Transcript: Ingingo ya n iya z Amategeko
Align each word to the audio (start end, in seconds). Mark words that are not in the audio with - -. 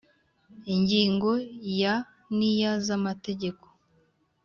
Ingingo 0.73 1.31
ya 1.81 1.93
n 2.37 2.39
iya 2.51 2.71
z 2.85 2.87
Amategeko 2.97 3.65